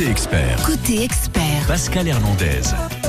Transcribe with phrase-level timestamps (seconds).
[0.00, 2.99] Côté expert, Côté expert, Pascal Hernandez.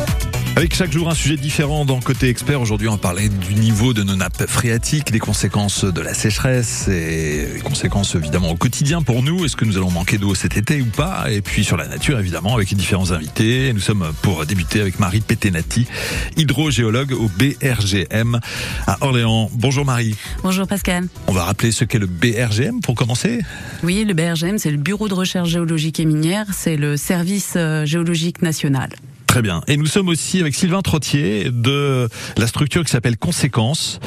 [0.57, 2.59] Avec chaque jour un sujet différent dans Côté Expert.
[2.59, 6.89] Aujourd'hui, on va parler du niveau de nos nappes phréatiques, des conséquences de la sécheresse
[6.89, 9.45] et les conséquences évidemment au quotidien pour nous.
[9.45, 11.31] Est-ce que nous allons manquer d'eau cet été ou pas?
[11.31, 13.71] Et puis sur la nature évidemment avec les différents invités.
[13.73, 15.87] Nous sommes pour débuter avec Marie Petenati,
[16.35, 18.39] hydrogéologue au BRGM
[18.87, 19.49] à Orléans.
[19.53, 20.15] Bonjour Marie.
[20.43, 21.07] Bonjour Pascal.
[21.27, 23.39] On va rappeler ce qu'est le BRGM pour commencer.
[23.83, 27.85] Oui, le BRGM, c'est le Bureau de recherche géologique et minière, c'est le service euh,
[27.85, 28.89] géologique national.
[29.31, 29.61] Très bien.
[29.69, 34.01] Et nous sommes aussi avec Sylvain Trottier de la structure qui s'appelle Conséquences.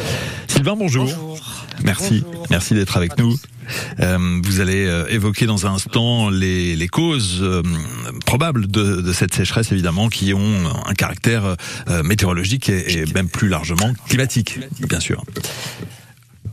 [0.48, 1.06] Sylvain, bonjour.
[1.06, 1.64] Bonjour.
[1.82, 2.22] Merci.
[2.26, 2.46] Bonjour.
[2.50, 3.34] Merci d'être avec nous.
[4.00, 7.62] Euh, vous allez euh, évoquer dans un instant les, les causes euh,
[8.26, 11.56] probables de, de, cette sécheresse, évidemment, qui ont un caractère
[12.04, 15.24] météorologique et, et, même plus largement climatique, bien sûr.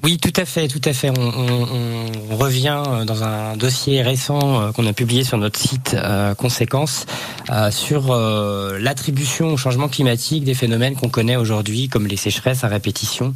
[0.03, 1.11] Oui, tout à fait, tout à fait.
[1.15, 7.05] On, revient dans un dossier récent qu'on a publié sur notre site euh, Conséquences
[7.51, 12.63] euh, sur euh, l'attribution au changement climatique des phénomènes qu'on connaît aujourd'hui, comme les sécheresses
[12.63, 13.35] à répétition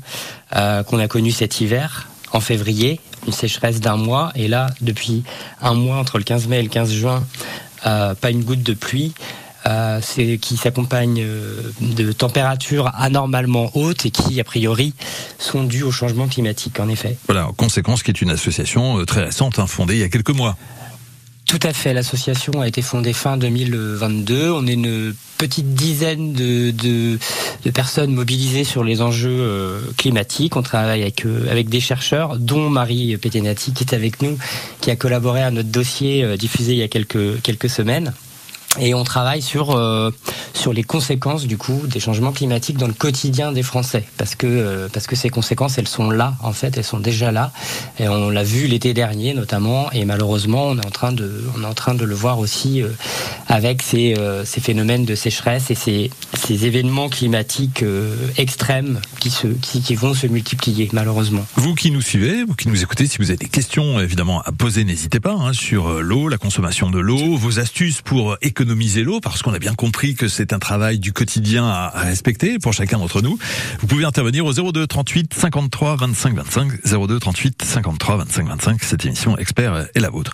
[0.52, 5.24] qu'on a connues cet hiver en février, une sécheresse d'un mois, et là, depuis
[5.62, 7.24] un mois, entre le 15 mai et le 15 juin,
[7.84, 9.14] pas une goutte de pluie.
[9.68, 14.94] Euh, c'est qui s'accompagne euh, de températures anormalement hautes et qui, a priori,
[15.40, 17.18] sont dues au changement climatique, en effet.
[17.28, 20.30] Voilà, Conséquence qui est une association euh, très récente, hein, fondée il y a quelques
[20.30, 20.56] mois.
[21.46, 21.94] Tout à fait.
[21.94, 24.52] L'association a été fondée fin 2022.
[24.52, 27.20] On est une petite dizaine de, de,
[27.64, 30.56] de personnes mobilisées sur les enjeux euh, climatiques.
[30.56, 34.38] On travaille avec, euh, avec des chercheurs, dont Marie Petenati, qui est avec nous,
[34.82, 38.14] qui a collaboré à notre dossier euh, diffusé il y a quelques, quelques semaines
[38.80, 40.12] et on travaille sur euh,
[40.54, 44.48] sur les conséquences du coup des changements climatiques dans le quotidien des Français parce que
[44.48, 47.52] euh, parce que ces conséquences elles sont là en fait elles sont déjà là
[48.00, 51.64] et on l'a vu l'été dernier notamment et malheureusement on est en train de on
[51.64, 52.90] est en train de le voir aussi euh,
[53.48, 57.84] avec ces ces phénomènes de sécheresse et ces ces événements climatiques
[58.38, 61.46] extrêmes qui se qui, vont se multiplier malheureusement.
[61.56, 64.52] Vous qui nous suivez, vous qui nous écoutez, si vous avez des questions évidemment à
[64.52, 69.04] poser, n'hésitez pas hein, sur l'eau, la consommation de l'eau, vos astuces pour économiser économiser
[69.04, 72.74] l'eau parce qu'on a bien compris que c'est un travail du quotidien à, respecter pour
[72.74, 73.38] chacun d'entre nous.
[73.80, 78.84] Vous pouvez intervenir au 02 38 53 25 25 02 38 53 25 25.
[78.84, 80.34] Cette émission expert est la vôtre.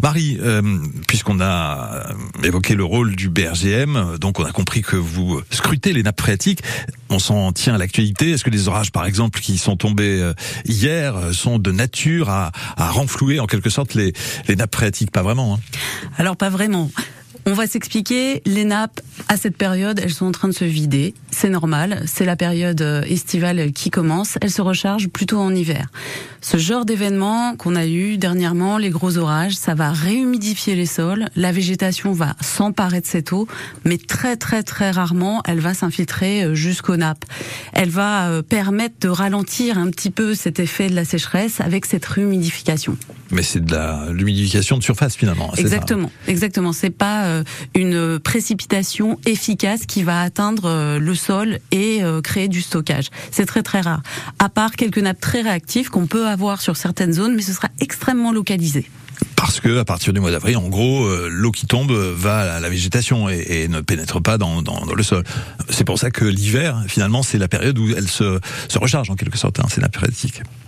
[0.00, 0.62] Marie, euh,
[1.08, 6.04] puisqu'on a évoqué le rôle du BRGM, donc on a compris que vous scrutez les
[6.04, 6.62] nappes phréatiques.
[7.10, 8.30] On s'en tient à l'actualité.
[8.30, 10.32] Est-ce que les orages, par exemple, qui sont tombés
[10.66, 14.12] hier, sont de nature à, renflouer en quelque sorte les,
[14.46, 15.10] les nappes phréatiques?
[15.10, 15.54] Pas vraiment.
[15.54, 15.60] Hein.
[16.16, 16.90] Alors pas vraiment.
[17.44, 21.12] On va s'expliquer, les nappes, à cette période, elles sont en train de se vider.
[21.32, 24.38] C'est normal, c'est la période estivale qui commence.
[24.40, 25.88] Elles se rechargent plutôt en hiver.
[26.40, 31.26] Ce genre d'événement qu'on a eu dernièrement, les gros orages, ça va réhumidifier les sols.
[31.34, 33.48] La végétation va s'emparer de cette eau,
[33.84, 37.24] mais très très très rarement, elle va s'infiltrer jusqu'aux nappes.
[37.72, 42.06] Elle va permettre de ralentir un petit peu cet effet de la sécheresse avec cette
[42.06, 42.96] réhumidification.
[43.32, 45.52] Mais c'est de la l'humidification de surface finalement.
[45.56, 46.30] Exactement, ça.
[46.30, 46.72] exactement.
[46.72, 47.42] C'est pas
[47.74, 53.08] une précipitation efficace qui va atteindre le sol et créer du stockage.
[53.30, 54.02] C'est très très rare.
[54.38, 57.68] À part quelques nappes très réactives qu'on peut avoir sur certaines zones, mais ce sera
[57.80, 58.86] extrêmement localisé
[59.42, 62.60] parce que à partir du mois d'avril, en gros, euh, l'eau qui tombe va à
[62.60, 65.24] la végétation et, et ne pénètre pas dans, dans, dans le sol.
[65.68, 68.38] C'est pour ça que l'hiver, finalement, c'est la période où elle se,
[68.68, 69.58] se recharge en quelque sorte.
[69.58, 69.88] Hein, c'est la.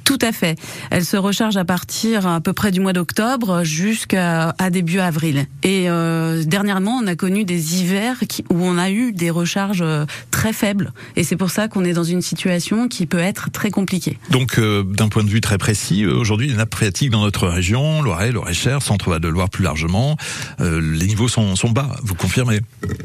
[0.05, 0.59] Tout à fait.
[0.91, 5.47] Elle se recharge à partir à peu près du mois d'octobre jusqu'à début avril.
[5.63, 9.85] Et euh, dernièrement, on a connu des hivers qui, où on a eu des recharges
[10.31, 10.93] très faibles.
[11.17, 14.19] Et c'est pour ça qu'on est dans une situation qui peut être très compliquée.
[14.31, 18.03] Donc, euh, d'un point de vue très précis, aujourd'hui, les nappes phréatiques dans notre région,
[18.03, 18.33] Loiret,
[18.81, 20.17] Centre-Val de Loire plus largement,
[20.61, 21.97] euh, les niveaux sont, bas.
[22.03, 22.61] Vous confirmez?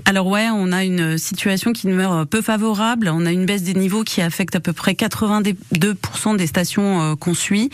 [0.05, 3.09] Alors ouais, on a une situation qui demeure peu favorable.
[3.13, 7.33] On a une baisse des niveaux qui affecte à peu près 82% des stations qu'on
[7.33, 7.69] suit.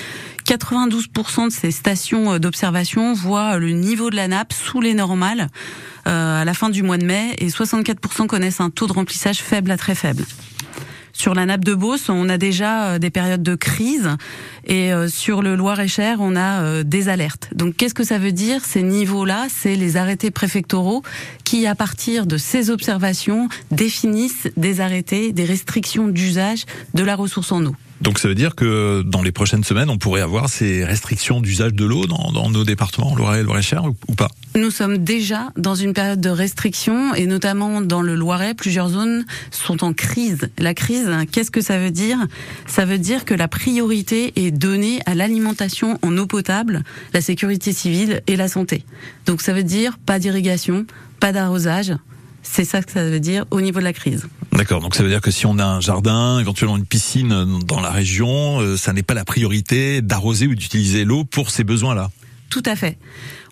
[0.48, 5.50] 92% de ces stations d'observation voient le niveau de la nappe sous les normales
[6.08, 9.40] euh, à la fin du mois de mai et 64% connaissent un taux de remplissage
[9.40, 10.24] faible à très faible.
[11.18, 14.10] Sur la nappe de Beauce, on a déjà des périodes de crise
[14.68, 17.50] et sur le Loir-et-Cher, on a des alertes.
[17.56, 21.04] Donc qu'est-ce que ça veut dire Ces niveaux-là, c'est les arrêtés préfectoraux
[21.46, 27.54] qui, à partir de ces observations, définissent des arrêtés, des restrictions d'usage de la ressource
[27.54, 27.76] en eau.
[28.02, 31.74] Donc ça veut dire que dans les prochaines semaines, on pourrait avoir ces restrictions d'usage
[31.74, 34.30] de l'eau dans, nos départements, Loiret et Loiret-Cher, ou, pas?
[34.56, 39.26] Nous sommes déjà dans une période de restriction, et notamment dans le Loiret, plusieurs zones
[39.52, 40.50] sont en crise.
[40.58, 42.18] La crise, qu'est-ce que ça veut dire?
[42.68, 46.84] Ça veut dire que la priorité est donnée à l'alimentation en eau potable,
[47.14, 48.84] la sécurité civile et la santé.
[49.26, 50.86] Donc ça veut dire pas d'irrigation,
[51.20, 51.94] pas d'arrosage,
[52.44, 54.28] c'est ça que ça veut dire au niveau de la crise.
[54.56, 57.82] D'accord, donc ça veut dire que si on a un jardin, éventuellement une piscine dans
[57.82, 62.10] la région, euh, ça n'est pas la priorité d'arroser ou d'utiliser l'eau pour ces besoins-là.
[62.50, 62.98] Tout à fait.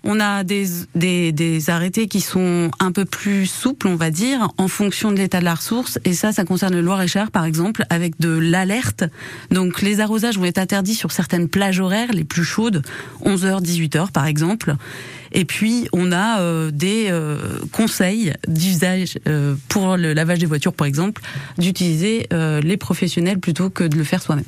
[0.02, 4.48] On a des, des, des, arrêtés qui sont un peu plus souples, on va dire,
[4.56, 5.98] en fonction de l'état de la ressource.
[6.04, 9.04] Et ça, ça concerne le Loir-et-Cher, par exemple, avec de l'alerte.
[9.50, 12.82] Donc les arrosages vont être interdits sur certaines plages horaires les plus chaudes,
[13.24, 14.76] 11h, 18h, par exemple.
[15.34, 20.72] Et puis, on a euh, des euh, conseils d'usage euh, pour le lavage des voitures,
[20.72, 21.20] par exemple,
[21.58, 24.44] d'utiliser les professionnels plutôt que de le faire soi-même.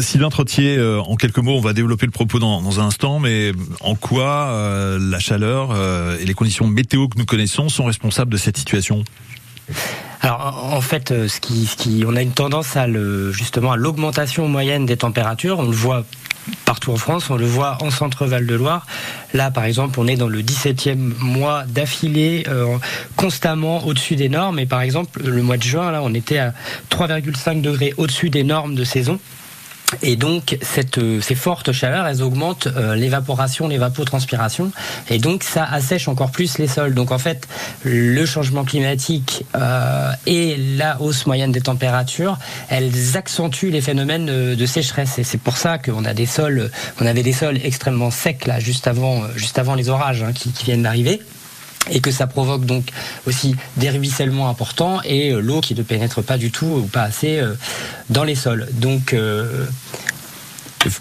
[0.00, 3.52] Sylvain Trottier, en quelques mots, on va développer le propos dans, dans un instant, mais
[3.80, 5.76] en quoi la chaleur
[6.20, 9.04] et les conditions météo que nous connaissons sont responsables de cette situation?
[10.22, 12.86] Alors en fait, ce qui, ce qui, on a une tendance à
[13.32, 15.58] justement à l'augmentation moyenne des températures.
[15.58, 16.04] On le voit
[16.64, 17.30] partout en France.
[17.30, 18.86] On le voit en centre-val de Loire.
[19.34, 22.76] Là, par exemple, on est dans le 17e mois d'affilée, euh,
[23.16, 24.58] constamment au-dessus des normes.
[24.58, 26.54] Et par exemple, le mois de juin, là, on était à
[26.90, 29.18] 3,5 degrés au-dessus des normes de saison.
[30.02, 34.72] Et donc, cette, euh, ces fortes chaleurs, elles augmentent euh, l'évaporation, l'évapotranspiration,
[35.10, 36.94] et donc ça assèche encore plus les sols.
[36.94, 37.46] Donc en fait,
[37.84, 42.38] le changement climatique euh, et la hausse moyenne des températures,
[42.68, 45.18] elles accentuent les phénomènes de, sécheresse.
[45.18, 48.58] Et c'est pour ça qu'on a des sols, on avait des sols extrêmement secs là,
[48.58, 51.20] juste avant, juste avant les orages hein, qui, qui viennent d'arriver
[51.90, 52.90] et que ça provoque donc
[53.26, 57.02] aussi des ruissellements importants et euh, l'eau qui ne pénètre pas du tout ou pas
[57.02, 57.54] assez euh,
[58.10, 58.68] dans les sols.
[58.72, 59.66] Donc euh,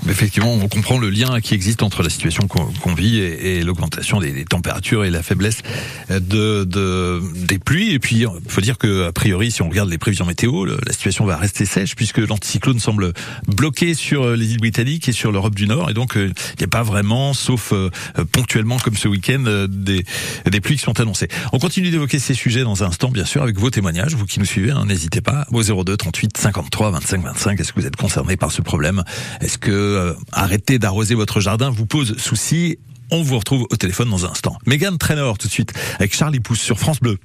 [0.10, 4.46] effectivement, on comprend le lien qui existe entre la situation qu'on vit et, l'augmentation des,
[4.46, 5.62] températures et la faiblesse
[6.10, 7.92] de, de des pluies.
[7.92, 11.26] Et puis, il faut dire que priori, si on regarde les prévisions météo, la situation
[11.26, 13.14] va rester sèche puisque l'anticyclone semble
[13.48, 15.90] bloqué sur les îles britanniques et sur l'Europe du Nord.
[15.90, 17.90] Et donc, euh, il n'y a pas vraiment, sauf euh,
[18.32, 20.04] ponctuellement comme ce week-end, euh, des,
[20.50, 21.28] des pluies qui sont annoncées.
[21.54, 24.16] On continue d'évoquer ces sujets dans un instant, bien sûr, avec vos témoignages.
[24.16, 27.60] Vous qui nous suivez, hein, n'hésitez pas au 02 38 53 25 25.
[27.60, 29.04] Est-ce que vous êtes concerné par ce problème?
[29.42, 32.78] Est-ce que euh, arrêter d'arroser votre jardin vous pose souci.
[33.12, 34.58] On vous retrouve au téléphone dans un instant.
[34.66, 37.18] Megan Trainer tout de suite avec Charlie Pousse sur France Bleu.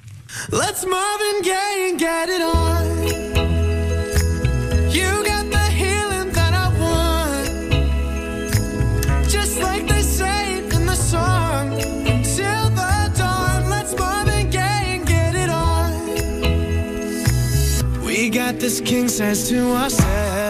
[0.52, 0.84] Let's
[18.20, 20.49] We got this king says to ourselves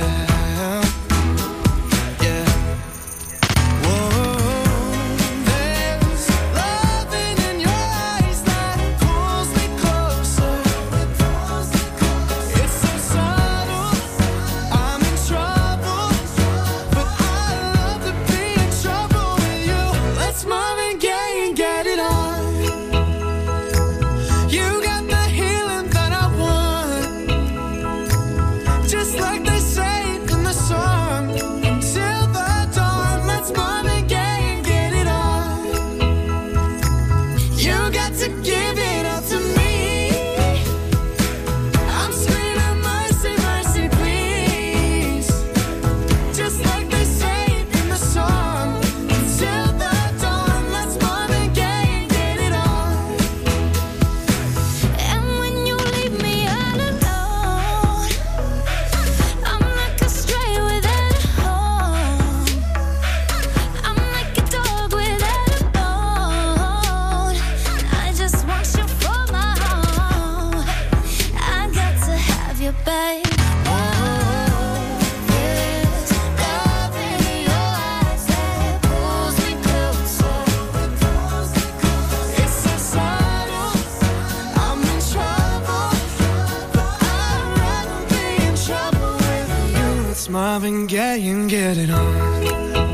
[90.31, 92.90] Marvin Gaye and get it on.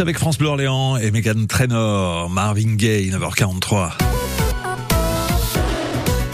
[0.00, 4.23] Avec France Bleu Orléans et Megan Trainor, Marvin Gaye, 9h43.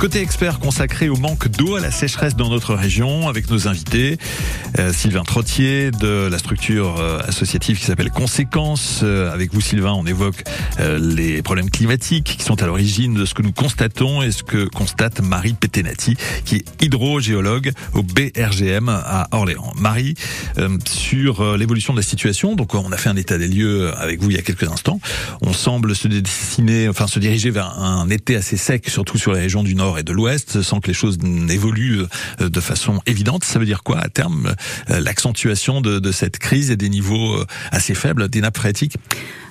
[0.00, 4.16] Côté expert consacré au manque d'eau, à la sécheresse dans notre région, avec nos invités,
[4.78, 9.00] euh, Sylvain Trottier de la structure euh, associative qui s'appelle Conséquences.
[9.02, 10.42] Euh, avec vous, Sylvain, on évoque
[10.98, 14.64] les problèmes climatiques qui sont à l'origine de ce que nous constatons et ce que
[14.64, 16.16] constate Marie Petenati,
[16.46, 19.74] qui est hydrogéologue au BRGM à Orléans.
[19.76, 20.14] Marie,
[20.88, 24.30] sur l'évolution de la situation, donc on a fait un état des lieux avec vous
[24.30, 25.00] il y a quelques instants.
[25.42, 29.40] On semble se dessiner, enfin se diriger vers un été assez sec, surtout sur les
[29.40, 32.02] régions du Nord et de l'Ouest sans que les choses n'évoluent
[32.40, 33.44] euh, de façon évidente.
[33.44, 34.54] Ça veut dire quoi à terme
[34.90, 38.96] euh, l'accentuation de, de cette crise et des niveaux euh, assez faibles des nappes phréatiques?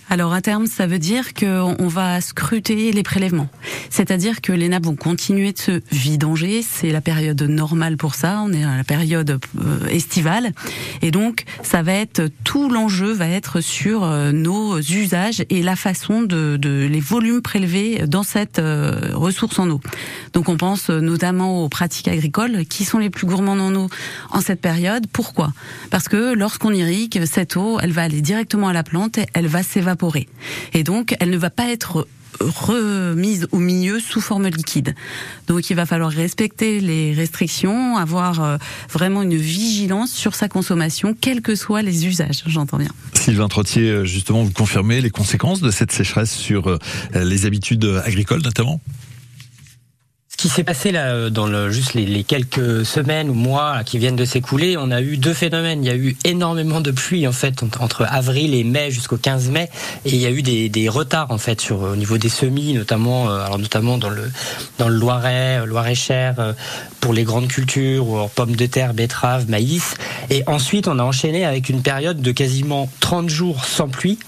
[0.10, 3.48] Alors à terme, ça veut dire qu'on va scruter les prélèvements.
[3.92, 6.64] C'est-à-dire que les nappes vont continuer de se vidanger.
[6.64, 8.42] C'est la période normale pour ça.
[8.44, 10.52] On est à la période euh, estivale.
[11.04, 15.76] Et donc, ça va être, tout l'enjeu va être sur euh, nos usages et la
[15.76, 19.80] façon de, de les volumes prélevés dans cette euh, ressource en eau.
[20.34, 23.90] Donc on pense notamment aux pratiques agricoles qui sont les plus gourmandes en eau
[24.32, 25.06] en cette période.
[25.12, 25.54] Pourquoi?
[25.92, 29.48] Parce que lorsqu'on irrigue, cette eau, elle va aller directement à la plante et elle
[29.48, 29.99] va s'évaporer
[30.74, 32.08] et donc, elle ne va pas être
[32.40, 34.96] remise au milieu sous forme liquide.
[35.48, 38.58] Donc il va falloir respecter les restrictions, avoir euh,
[38.92, 42.92] vraiment une vigilance sur sa consommation, quels que soient les usages, j'entends bien.
[43.14, 46.78] Sylvain Trottier, euh, justement, vous confirmez les conséquences de cette sécheresse sur euh,
[47.16, 48.80] les habitudes agricoles notamment?
[50.40, 54.16] Qui s'est passé là euh, dans le, juste les, quelques semaines ou mois qui viennent
[54.16, 55.84] de s'écouler, on a eu deux phénomènes.
[55.84, 59.50] Il y a eu énormément de pluie en fait entre avril et mai jusqu'au 15
[59.50, 59.70] mai,
[60.06, 62.72] et il y a eu des, des retards en fait sur au niveau des semis,
[62.74, 64.32] notamment euh, alors notamment dans le
[64.78, 66.56] dans le Loiret, euh, Loiret-Cher
[67.02, 69.96] pour les grandes cultures, ou pommes de terre, betteraves, maïs.
[70.30, 74.20] Et ensuite, on a enchaîné avec une période de quasiment 30 jours sans pluie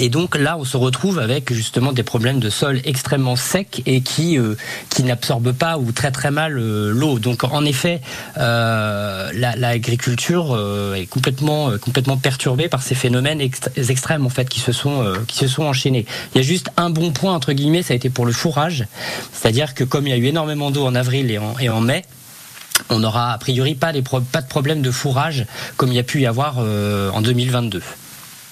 [0.00, 4.00] et donc là, on se retrouve avec justement des problèmes de sol extrêmement secs et
[4.00, 4.54] qui euh,
[4.90, 7.18] qui n'absorbent pas ou très très mal euh, l'eau.
[7.18, 8.00] Donc en effet,
[8.36, 10.56] euh, l'agriculture
[10.94, 15.48] est complètement complètement perturbée par ces phénomènes extrêmes en fait qui se sont qui se
[15.48, 16.06] sont enchaînés.
[16.34, 18.86] Il y a juste un bon point entre guillemets, ça a été pour le fourrage,
[19.32, 21.80] c'est-à-dire que comme il y a eu énormément d'eau en avril et en, et en
[21.80, 22.04] mai,
[22.90, 26.04] on n'aura a priori pas, les pas de problème de fourrage comme il y a
[26.04, 27.82] pu y avoir en 2022.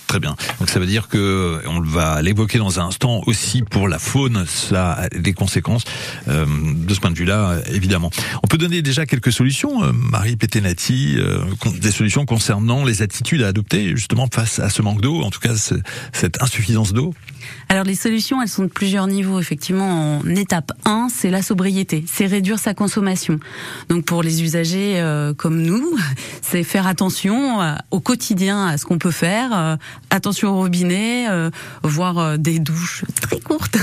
[0.06, 0.36] Très bien.
[0.60, 4.44] Donc ça veut dire que on va l'évoquer dans un instant aussi pour la faune,
[4.46, 5.82] ça a des conséquences
[6.28, 8.10] euh, de ce point de vue-là, évidemment.
[8.42, 11.40] On peut donner déjà quelques solutions, euh, Marie Petenati, euh,
[11.80, 15.40] des solutions concernant les attitudes à adopter justement face à ce manque d'eau, en tout
[15.40, 15.54] cas
[16.12, 17.12] cette insuffisance d'eau.
[17.68, 19.40] Alors les solutions, elles sont de plusieurs niveaux.
[19.40, 23.40] Effectivement, en étape 1, c'est la sobriété, c'est réduire sa consommation.
[23.88, 25.96] Donc pour les usagers euh, comme nous,
[26.42, 29.76] c'est faire attention euh, au quotidien à ce qu'on peut faire, euh,
[30.10, 31.26] attention au robinet,
[31.82, 33.76] voire des douches très courtes.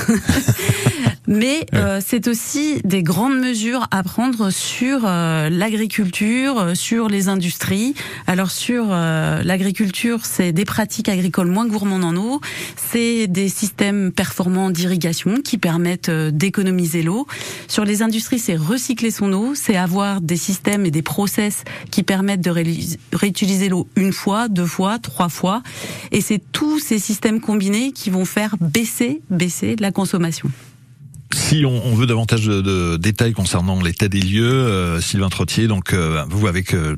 [1.28, 1.66] Mais
[2.02, 7.94] c'est aussi des grandes mesures à prendre sur l'agriculture, sur les industries.
[8.28, 12.42] Alors sur l'agriculture, c'est des pratiques agricoles moins gourmandes en eau,
[12.76, 17.28] c'est des systèmes performants d'irrigation qui permettent euh, d'économiser l'eau.
[17.68, 22.04] Sur les industries, c'est recycler son eau, c'est avoir des systèmes et des process qui
[22.04, 22.52] permettent de
[23.14, 25.64] réutiliser l'eau une fois, deux fois, trois fois.
[26.12, 30.50] Et c'est tous ces systèmes combinés qui vont faire baisser, baisser la consommation.
[31.54, 36.26] Si on, veut davantage de, détails concernant l'état des lieux, euh, Sylvain Trottier, donc euh,
[36.28, 36.96] vous avec euh,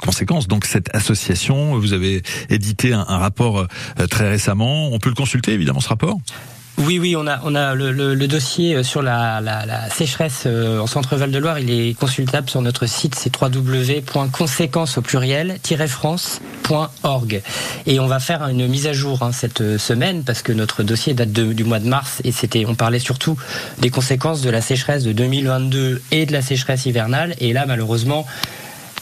[0.00, 3.66] conséquence, donc cette association, vous avez édité un rapport
[4.08, 4.92] très récemment.
[4.92, 6.18] On peut le consulter évidemment ce rapport?
[6.82, 9.42] Oui, oui, on a, on a le, dossier euh, sur la,
[9.90, 11.58] sécheresse euh, en centre-val de Loire.
[11.58, 17.42] Il est consultable sur notre site, c'est www.conséquences au pluriel-france.org.
[17.86, 21.12] Et on va faire une mise à jour hein, cette semaine parce que notre dossier
[21.12, 23.36] date du mois de mars et c'était, on parlait surtout
[23.78, 27.34] des conséquences de la sécheresse de 2022 et de la sécheresse hivernale.
[27.40, 28.24] Et là, malheureusement,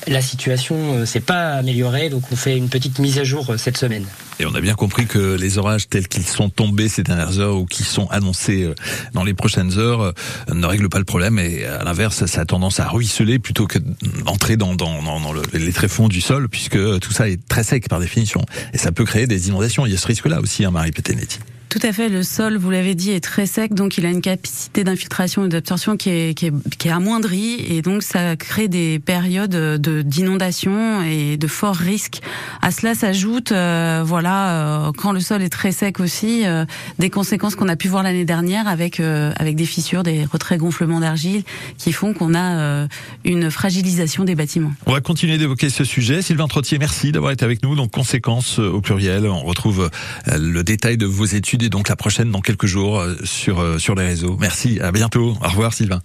[0.09, 3.77] la situation euh, s'est pas améliorée, donc on fait une petite mise à jour cette
[3.77, 4.05] semaine.
[4.41, 7.57] Et on a bien compris que les orages tels qu'ils sont tombés ces dernières heures
[7.57, 8.75] ou qui sont annoncés euh,
[9.13, 10.13] dans les prochaines heures euh,
[10.53, 13.79] ne règlent pas le problème et à l'inverse, ça a tendance à ruisseler plutôt que
[14.25, 17.89] d'entrer dans, dans, dans le, les tréfonds du sol puisque tout ça est très sec
[17.89, 19.87] par définition et ça peut créer des inondations.
[19.87, 21.39] Il y a ce risque-là aussi, hein, Marie Petenetti.
[21.69, 22.09] Tout à fait.
[22.09, 25.49] Le sol, vous l'avez dit, est très sec, donc il a une capacité d'infiltration et
[25.49, 30.01] d'absorption qui est, qui, est, qui est amoindrie, et donc ça crée des périodes de
[30.03, 32.21] d'inondation et de forts risques.
[32.63, 36.65] À cela s'ajoute, euh, voilà, euh, quand le sol est très sec aussi, euh,
[36.99, 41.01] des conséquences qu'on a pu voir l'année dernière avec avec des fissures, des retraits gonflements
[41.01, 41.43] d'argile,
[41.77, 42.87] qui font qu'on a
[43.25, 44.73] une fragilisation des bâtiments.
[44.87, 46.23] On va continuer d'évoquer ce sujet.
[46.23, 47.77] Sylvain Trottier, merci d'avoir été avec nous.
[47.77, 49.27] Donc conséquences au pluriel.
[49.27, 49.91] On retrouve
[50.27, 53.79] le détail de vos études et donc la prochaine dans quelques jours euh, sur, euh,
[53.79, 54.37] sur les réseaux.
[54.41, 55.37] Merci, à bientôt.
[55.43, 56.01] Au revoir Sylvain.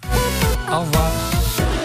[0.72, 1.10] Au revoir.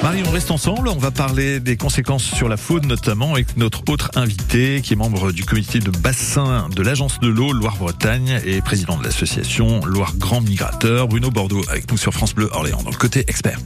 [0.02, 0.88] Marie, on reste ensemble.
[0.88, 4.96] On va parler des conséquences sur la faune, notamment avec notre autre invité, qui est
[4.96, 10.14] membre du comité de bassin de l'agence de l'eau Loire-Bretagne et président de l'association Loire
[10.16, 11.10] Grand Migrateur.
[11.10, 13.60] Bruno Bordeaux avec nous sur France Bleu Orléans, dans le côté expert.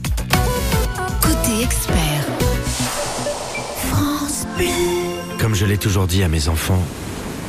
[1.22, 2.26] Côté expert.
[3.90, 4.66] France Bleu.
[5.38, 6.82] Comme je l'ai toujours dit à mes enfants,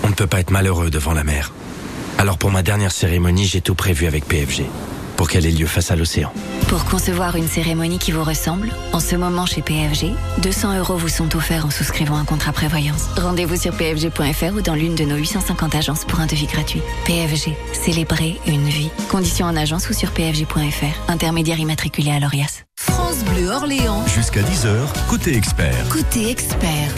[0.03, 1.51] on ne peut pas être malheureux devant la mer.
[2.17, 4.65] Alors pour ma dernière cérémonie, j'ai tout prévu avec PFG
[5.15, 6.31] pour qu'elle ait lieu face à l'océan.
[6.67, 11.07] Pour concevoir une cérémonie qui vous ressemble, en ce moment chez PFG, 200 euros vous
[11.07, 13.05] sont offerts en souscrivant un contrat prévoyance.
[13.15, 16.81] Rendez-vous sur pfg.fr ou dans l'une de nos 850 agences pour un devis gratuit.
[17.05, 18.89] PFG, célébrer une vie.
[19.09, 21.09] Conditions en agence ou sur pfg.fr.
[21.09, 22.63] Intermédiaire immatriculé à l'ORIAS.
[22.77, 24.05] France Bleu Orléans.
[24.07, 25.87] Jusqu'à 10h, côté expert.
[25.89, 26.93] Côté expert.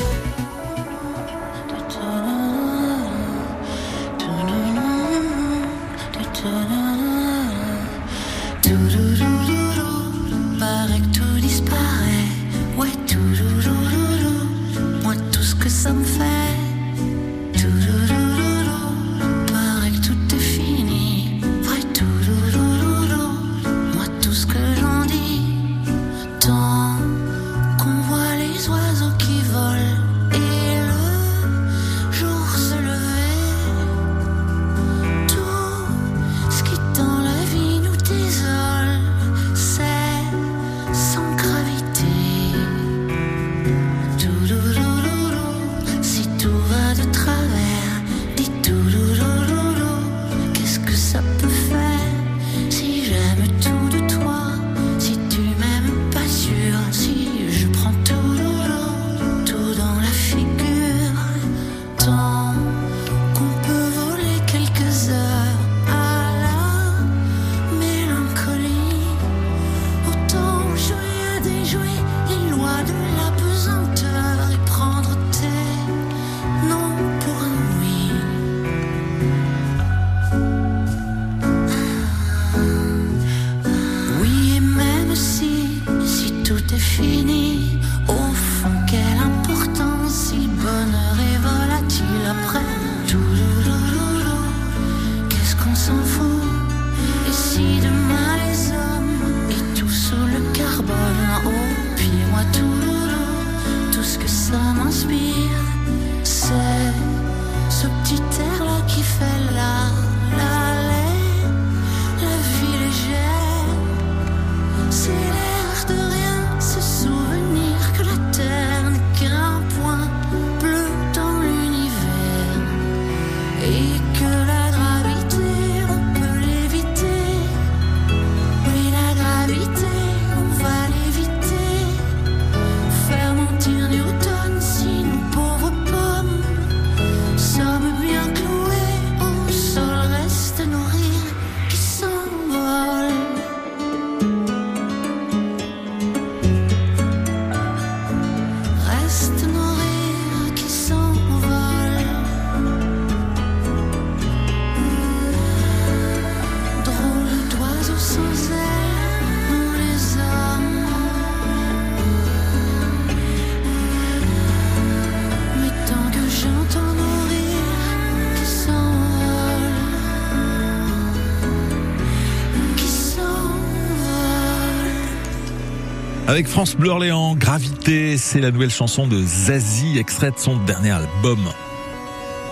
[176.37, 180.91] Avec France Bleu Orléans, Gravité, c'est la nouvelle chanson de Zazie, extrait de son dernier
[180.91, 181.39] album.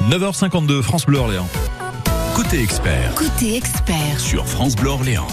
[0.10, 1.48] 9h52, France Bleu Orléans.
[2.34, 3.14] Côté expert.
[3.14, 4.20] Côté expert.
[4.20, 5.28] Sur France Bleu Orléans.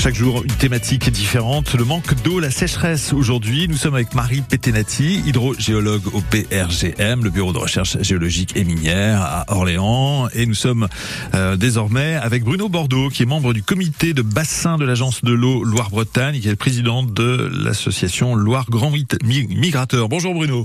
[0.00, 1.74] Chaque jour, une thématique différente.
[1.74, 3.12] Le manque d'eau, la sécheresse.
[3.12, 8.64] Aujourd'hui, nous sommes avec Marie Petenati, hydrogéologue au PRGM, le Bureau de recherche géologique et
[8.64, 10.26] minière à Orléans.
[10.30, 10.88] Et nous sommes
[11.34, 15.32] euh, désormais avec Bruno Bordeaux, qui est membre du comité de bassin de l'agence de
[15.32, 18.90] l'eau Loire-Bretagne, qui est le président de l'association Loire Grand
[19.22, 20.08] Migrateur.
[20.08, 20.64] Bonjour Bruno.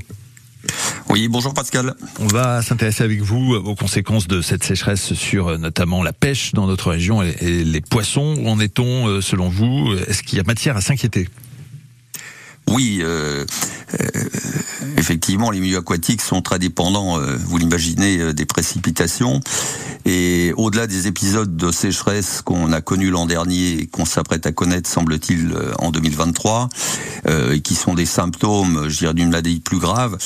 [1.10, 1.94] Oui, bonjour Pascal.
[2.20, 6.54] On va s'intéresser avec vous aux conséquences de cette sécheresse sur euh, notamment la pêche
[6.54, 8.36] dans notre région et, les poissons.
[8.40, 9.94] Où en est-on euh, selon vous?
[10.08, 11.30] Est-ce qu'il y a matière à s'inquiéter?
[12.68, 13.46] Oui, euh,
[13.94, 14.08] euh,
[14.98, 19.40] effectivement, les milieux aquatiques sont très dépendants, euh, vous l'imaginez, des précipitations.
[20.06, 24.52] Et au-delà des épisodes de sécheresse qu'on a connus l'an dernier et qu'on s'apprête à
[24.52, 26.70] connaître, semble-t-il, en 2023,
[27.28, 30.18] euh, et qui sont des symptômes, je dirais, d'une maladie plus grave,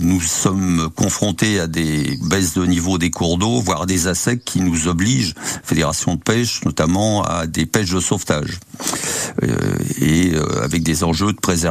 [0.00, 4.60] nous sommes confrontés à des baisses de niveau des cours d'eau, voire des assecs qui
[4.60, 8.58] nous obligent, Fédération de pêche notamment, à des pêches de sauvetage.
[10.00, 11.65] Et avec des enjeux de préservation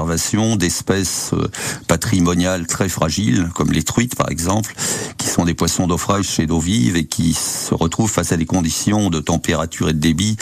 [0.58, 1.48] d'espèces euh,
[1.88, 4.74] patrimoniales très fragiles, comme les truites par exemple,
[5.18, 8.38] qui sont des poissons d'eau fraîche et d'eau vive et qui se retrouvent face à
[8.38, 10.38] des conditions de température et de débit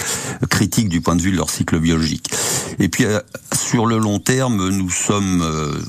[0.50, 2.32] critiques du point de vue de leur cycle biologique.
[2.80, 3.20] Et puis euh,
[3.56, 5.80] sur le long terme, nous sommes euh,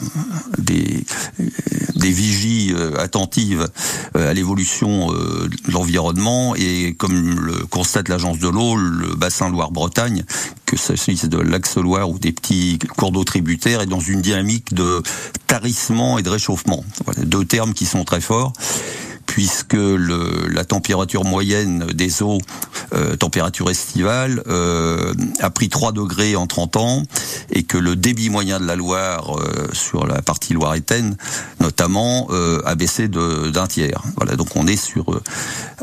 [0.58, 1.04] des,
[1.96, 3.68] des vigies attentives
[4.14, 10.24] à l'évolution de l'environnement et comme le constate l'agence de l'eau, le bassin Loire-Bretagne,
[10.74, 14.20] que ce s'agisse de l'axe Loire ou des petits cours d'eau tributaires, est dans une
[14.20, 15.02] dynamique de
[15.46, 16.84] tarissement et de réchauffement.
[17.18, 18.52] Deux termes qui sont très forts
[19.26, 22.38] puisque la température moyenne des eaux,
[22.94, 27.02] euh, température estivale, euh, a pris 3 degrés en 30 ans,
[27.50, 31.16] et que le débit moyen de la Loire, euh, sur la partie loiretaine
[31.60, 32.28] notamment,
[32.64, 34.02] a baissé d'un tiers.
[34.16, 35.20] Voilà, donc on est sur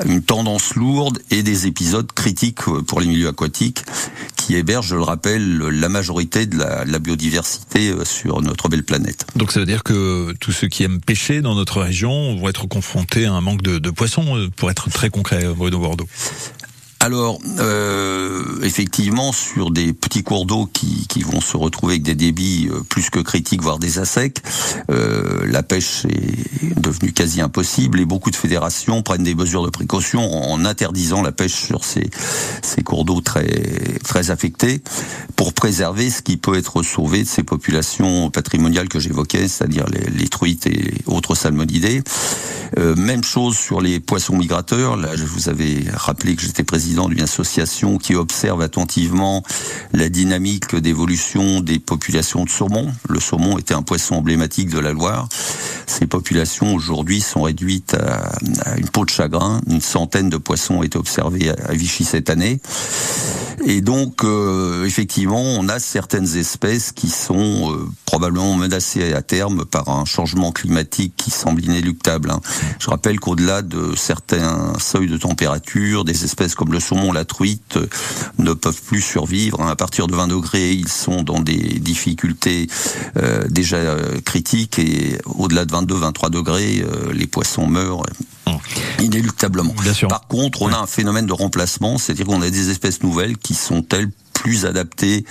[0.06, 3.84] une tendance lourde et des épisodes critiques pour les milieux aquatiques
[4.36, 9.26] qui hébergent, je le rappelle, la majorité de la, biodiversité sur notre belle planète.
[9.36, 12.68] Donc ça veut dire que tous ceux qui aiment pêcher dans notre région vont être
[12.68, 16.08] confrontés un manque de, poissons, euh, pour être très concret, Bruno Bordeaux.
[17.02, 18.11] Alors, euh,
[18.64, 22.82] effectivement, sur des petits cours d'eau qui, qui vont se retrouver avec des débits euh,
[22.88, 24.42] plus que critiques, voire des assecs,
[24.90, 29.70] euh, la pêche est devenue quasi impossible et beaucoup de fédérations prennent des mesures de
[29.70, 32.10] précaution en interdisant la pêche sur ces,
[32.62, 33.48] ces cours d'eau très,
[34.04, 34.82] très affectés
[35.36, 40.28] pour préserver ce qui peut être sauvé de ces populations patrimoniales que j'évoquais, c'est-à-dire les,
[40.28, 42.04] truites et autres salmonidés.
[42.78, 44.96] Euh, même chose sur les poissons migrateurs.
[44.96, 49.44] Là, je vous avais rappelé que j'étais président d'une association qui observe attentivement
[49.94, 52.88] la dynamique d'évolution des populations de saumon.
[53.10, 55.28] Le saumon était un poisson emblématique de la Loire.
[55.88, 58.32] Ces populations aujourd'hui sont réduites à,
[58.70, 59.62] à une peau de chagrin.
[59.68, 62.60] Une centaine de poissons ont été observés à, à Vichy cette année.
[63.66, 69.66] Et donc, euh, effectivement, on a certaines espèces qui sont euh, probablement menacées à terme
[69.66, 72.32] par un changement climatique qui semble inéluctable.
[72.32, 72.42] hein.
[72.80, 77.78] Je rappelle qu'au-delà de certains seuils de température, des espèces comme le saumon, la truite,
[77.78, 77.88] euh,
[78.40, 79.62] ne peuvent plus survivre.
[79.62, 79.70] hein.
[79.70, 82.68] À partir de 20 degrés, ils sont dans des difficultés
[83.50, 83.78] déjà
[84.26, 88.04] critiques et au-delà de 22-23 degrés, les poissons meurent
[89.00, 89.74] inéluctablement.
[89.82, 90.08] Bien sûr.
[90.08, 93.54] Par contre, on a un phénomène de remplacement, c'est-à-dire qu'on a des espèces nouvelles qui
[93.54, 94.10] sont elles
[94.42, 95.24] plus adaptées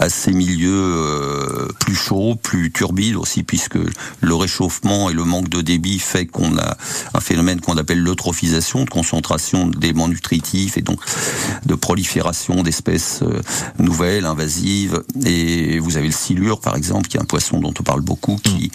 [0.00, 3.78] à ces milieux euh, plus chauds, plus turbides aussi, puisque
[4.20, 6.76] le réchauffement et le manque de débit fait qu'on a
[7.14, 10.98] un phénomène qu'on appelle l'eutrophisation, de concentration d'éléments nutritifs et donc
[11.66, 13.40] de prolifération d'espèces euh,
[13.78, 15.04] nouvelles, invasives.
[15.24, 18.40] Et vous avez le silure, par exemple, qui est un poisson dont on parle beaucoup,
[18.42, 18.72] qui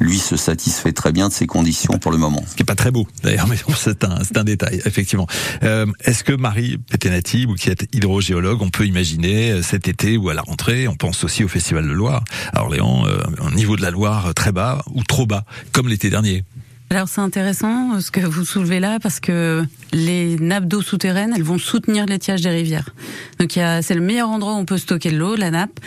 [0.00, 2.42] lui se satisfait très bien de ces conditions pour le moment.
[2.48, 5.26] Ce qui est pas très beau, d'ailleurs, mais c'est un, un détail, effectivement.
[5.64, 10.16] Euh, Est-ce que Marie Petenati, vous qui êtes hydrogéologue, on peut imaginer euh, cet été
[10.16, 13.50] ou à la rentrée, on pense aussi au Festival de Loire, à Orléans, euh, un
[13.54, 16.44] niveau de la Loire très bas ou trop bas, comme l'été dernier
[16.90, 21.34] Alors c'est intéressant euh, ce que vous soulevez là parce que les nappes d'eau souterraines,
[21.36, 22.94] elles vont soutenir l'étiage des rivières.
[23.38, 25.80] Donc c'est le meilleur endroit où on peut stocker de l'eau, la nappe.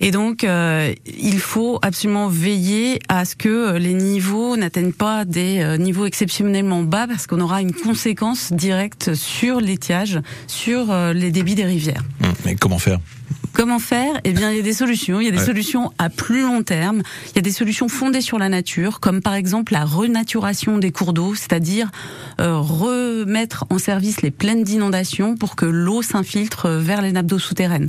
[0.00, 5.24] Et donc euh, il faut absolument veiller à ce que euh, les niveaux n'atteignent pas
[5.24, 11.56] des niveaux exceptionnellement bas parce qu'on aura une conséquence directe sur l'étiage, sur les débits
[11.56, 12.02] des rivières.
[12.22, 13.00] Hum, Mais comment faire?
[13.64, 14.20] Comment faire?
[14.24, 15.20] Eh bien, il y a des solutions.
[15.22, 15.44] Il y a des Ouais.
[15.46, 17.00] solutions à plus long terme.
[17.30, 20.92] Il y a des solutions fondées sur la nature, comme par exemple la renaturation des
[20.92, 21.90] cours d'eau, c'est-à-dire
[22.42, 27.38] euh, remettre en service les plaines d'inondation pour que l'eau s'infiltre vers les nappes d'eau
[27.38, 27.88] souterraines.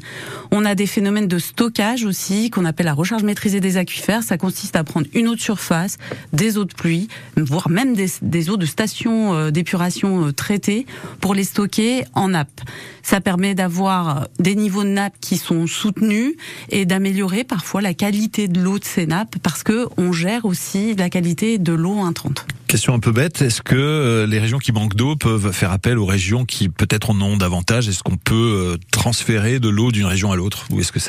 [0.52, 4.24] On a des phénomènes de stockage aussi, qu'on appelle la recharge maîtrisée des aquifères.
[4.24, 5.98] Ça consiste à prendre une eau de surface,
[6.32, 10.86] des eaux de pluie, voire même des, des eaux de stations euh, d'épuration euh, traitées
[11.20, 12.62] pour les stocker en nappe.
[13.04, 16.36] Ça permet d'avoir des niveaux de nappe qui sont soutenus
[16.70, 20.96] et d'améliorer parfois la qualité de l'eau de ces nappes parce que on gère aussi
[20.96, 22.46] la qualité de l'eau intrante.
[22.68, 26.00] Question un peu bête, est-ce que euh, les régions qui manquent d'eau peuvent faire appel
[26.00, 27.88] aux régions qui peut-être en ont davantage?
[27.88, 28.34] Est-ce qu'on peut
[28.74, 30.66] euh, transférer de l'eau d'une région à l'autre?
[30.72, 31.00] Ou est-ce que